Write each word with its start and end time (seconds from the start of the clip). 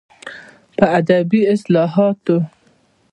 په 0.77 0.85
ادبي 0.99 1.41
اصلاحاتو 1.53 2.37